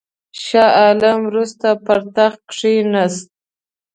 شاه 0.45 0.71
عالم 0.79 1.17
وروسته 1.29 1.67
پر 1.85 1.99
تخت 2.15 2.39
کښېنست. 2.49 3.27